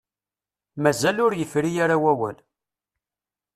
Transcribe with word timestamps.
Mazal 0.83 1.17
ur 1.25 1.33
yefri 1.35 1.69
ara 1.83 1.97
wawal. 2.03 2.37